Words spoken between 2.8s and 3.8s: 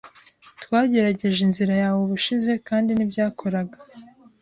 ntibyakoraga.